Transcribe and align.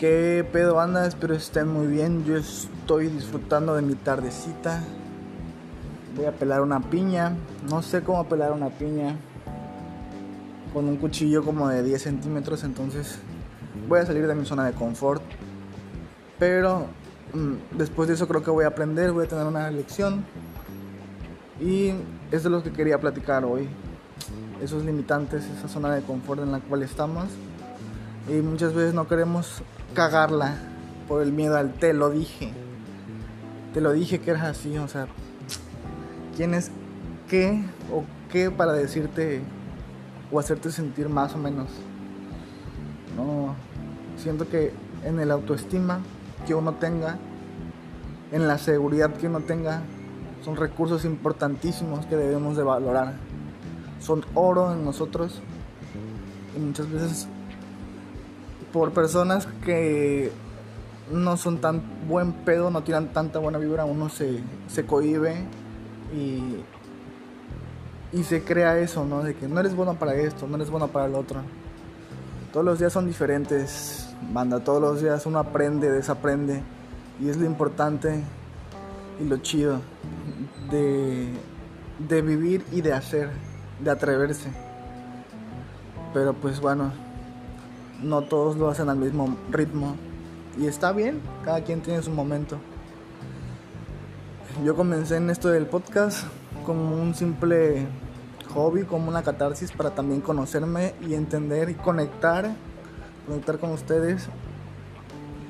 ¿Qué 0.00 0.46
pedo 0.50 0.80
anda? 0.80 1.06
Espero 1.06 1.34
estén 1.34 1.68
muy 1.68 1.86
bien. 1.86 2.24
Yo 2.24 2.38
estoy 2.38 3.08
disfrutando 3.08 3.74
de 3.74 3.82
mi 3.82 3.94
tardecita. 3.94 4.82
Voy 6.16 6.24
a 6.24 6.32
pelar 6.32 6.62
una 6.62 6.80
piña. 6.80 7.36
No 7.68 7.82
sé 7.82 8.00
cómo 8.02 8.26
pelar 8.26 8.52
una 8.52 8.70
piña. 8.70 9.14
Con 10.72 10.88
un 10.88 10.96
cuchillo 10.96 11.44
como 11.44 11.68
de 11.68 11.82
10 11.82 12.00
centímetros. 12.00 12.64
Entonces 12.64 13.18
voy 13.90 14.00
a 14.00 14.06
salir 14.06 14.26
de 14.26 14.34
mi 14.34 14.46
zona 14.46 14.64
de 14.64 14.72
confort. 14.72 15.20
Pero 16.38 16.86
mm, 17.34 17.76
después 17.76 18.08
de 18.08 18.14
eso 18.14 18.26
creo 18.26 18.42
que 18.42 18.50
voy 18.50 18.64
a 18.64 18.68
aprender. 18.68 19.12
Voy 19.12 19.26
a 19.26 19.28
tener 19.28 19.44
una 19.44 19.70
lección. 19.70 20.24
Y 21.60 21.92
es 22.32 22.42
de 22.42 22.48
lo 22.48 22.62
que 22.62 22.72
quería 22.72 22.98
platicar 22.98 23.44
hoy. 23.44 23.68
Esos 24.62 24.82
limitantes, 24.82 25.44
esa 25.58 25.68
zona 25.68 25.94
de 25.94 26.00
confort 26.00 26.40
en 26.40 26.52
la 26.52 26.60
cual 26.60 26.84
estamos. 26.84 27.28
Y 28.30 28.42
muchas 28.42 28.74
veces 28.74 28.94
no 28.94 29.08
queremos 29.08 29.62
cagarla 29.92 30.54
por 31.08 31.20
el 31.20 31.32
miedo 31.32 31.56
al 31.56 31.74
te 31.74 31.92
lo 31.92 32.10
dije. 32.10 32.52
Te 33.74 33.80
lo 33.80 33.90
dije 33.90 34.20
que 34.20 34.30
eras 34.30 34.44
así, 34.44 34.78
o 34.78 34.86
sea, 34.86 35.08
¿quién 36.36 36.54
es 36.54 36.70
qué 37.28 37.64
o 37.92 38.04
qué 38.30 38.52
para 38.52 38.72
decirte 38.72 39.42
o 40.30 40.38
hacerte 40.38 40.70
sentir 40.70 41.08
más 41.08 41.34
o 41.34 41.38
menos? 41.38 41.68
No, 43.16 43.56
siento 44.16 44.48
que 44.48 44.72
en 45.04 45.18
el 45.18 45.32
autoestima 45.32 45.98
que 46.46 46.54
uno 46.54 46.74
tenga, 46.74 47.18
en 48.30 48.46
la 48.46 48.58
seguridad 48.58 49.12
que 49.14 49.26
uno 49.26 49.40
tenga, 49.40 49.82
son 50.44 50.54
recursos 50.54 51.04
importantísimos 51.04 52.06
que 52.06 52.14
debemos 52.14 52.56
de 52.56 52.62
valorar. 52.62 53.14
Son 53.98 54.24
oro 54.34 54.72
en 54.72 54.84
nosotros 54.84 55.42
y 56.56 56.60
muchas 56.60 56.88
veces 56.90 57.28
por 58.72 58.92
personas 58.92 59.46
que 59.64 60.30
no 61.10 61.36
son 61.36 61.58
tan 61.58 61.82
buen 62.08 62.32
pedo, 62.32 62.70
no 62.70 62.82
tiran 62.82 63.12
tanta 63.12 63.38
buena 63.38 63.58
vibra, 63.58 63.84
uno 63.84 64.08
se, 64.08 64.40
se 64.68 64.84
y, 66.12 66.64
y 68.12 68.24
se 68.24 68.42
crea 68.42 68.78
eso, 68.78 69.04
¿no? 69.04 69.22
De 69.22 69.34
que 69.34 69.48
no 69.48 69.60
eres 69.60 69.74
bueno 69.74 69.94
para 69.94 70.14
esto, 70.14 70.46
no 70.46 70.56
eres 70.56 70.70
bueno 70.70 70.88
para 70.88 71.06
el 71.06 71.14
otro. 71.14 71.40
Todos 72.52 72.66
los 72.66 72.78
días 72.78 72.92
son 72.92 73.06
diferentes, 73.06 74.08
banda, 74.32 74.60
todos 74.60 74.80
los 74.80 75.00
días 75.00 75.24
uno 75.26 75.38
aprende, 75.38 75.90
desaprende 75.90 76.62
y 77.20 77.28
es 77.28 77.36
lo 77.36 77.46
importante 77.46 78.22
y 79.20 79.24
lo 79.24 79.36
chido 79.38 79.80
de, 80.70 81.28
de 82.08 82.22
vivir 82.22 82.64
y 82.72 82.80
de 82.80 82.92
hacer, 82.92 83.30
de 83.80 83.90
atreverse. 83.90 84.50
Pero 86.12 86.34
pues 86.34 86.60
bueno, 86.60 86.92
no 88.02 88.22
todos 88.22 88.56
lo 88.56 88.68
hacen 88.68 88.88
al 88.88 88.98
mismo 88.98 89.36
ritmo. 89.50 89.96
Y 90.58 90.66
está 90.66 90.92
bien, 90.92 91.20
cada 91.44 91.62
quien 91.62 91.80
tiene 91.80 92.02
su 92.02 92.10
momento. 92.10 92.58
Yo 94.64 94.74
comencé 94.74 95.16
en 95.16 95.30
esto 95.30 95.48
del 95.48 95.66
podcast 95.66 96.26
como 96.66 97.00
un 97.00 97.14
simple 97.14 97.86
hobby, 98.52 98.84
como 98.84 99.08
una 99.08 99.22
catarsis 99.22 99.72
para 99.72 99.90
también 99.90 100.20
conocerme 100.20 100.94
y 101.06 101.14
entender 101.14 101.70
y 101.70 101.74
conectar, 101.74 102.50
conectar 103.26 103.58
con 103.58 103.70
ustedes. 103.70 104.28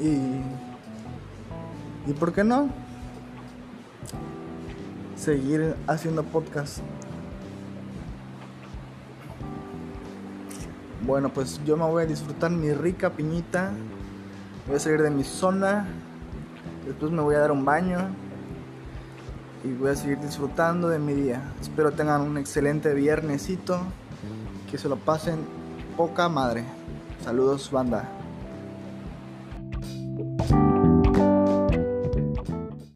Y, 0.00 0.40
y 2.08 2.12
por 2.18 2.32
qué 2.32 2.44
no? 2.44 2.70
Seguir 5.16 5.74
haciendo 5.86 6.22
podcast. 6.22 6.78
Bueno, 11.06 11.28
pues 11.28 11.60
yo 11.66 11.76
me 11.76 11.84
voy 11.84 12.04
a 12.04 12.06
disfrutar 12.06 12.50
mi 12.50 12.72
rica 12.72 13.10
piñita. 13.10 13.72
Voy 14.66 14.76
a 14.76 14.78
salir 14.78 15.02
de 15.02 15.10
mi 15.10 15.22
zona. 15.22 15.86
Después 16.86 17.12
me 17.12 17.20
voy 17.20 17.34
a 17.34 17.40
dar 17.40 17.52
un 17.52 17.62
baño. 17.62 17.98
Y 19.64 19.72
voy 19.74 19.90
a 19.90 19.96
seguir 19.96 20.18
disfrutando 20.20 20.88
de 20.88 20.98
mi 20.98 21.12
día. 21.12 21.42
Espero 21.60 21.92
tengan 21.92 22.22
un 22.22 22.38
excelente 22.38 22.94
viernesito. 22.94 23.80
Que 24.70 24.78
se 24.78 24.88
lo 24.88 24.96
pasen 24.96 25.40
poca 25.94 26.30
madre. 26.30 26.64
Saludos, 27.22 27.70
banda. 27.70 28.08